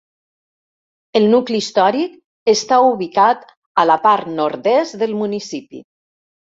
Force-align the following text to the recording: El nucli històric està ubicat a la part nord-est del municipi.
El 1.19 1.27
nucli 1.33 1.59
històric 1.65 2.17
està 2.55 2.81
ubicat 2.89 3.47
a 3.85 3.89
la 3.93 4.01
part 4.09 4.35
nord-est 4.43 5.03
del 5.07 5.19
municipi. 5.25 5.89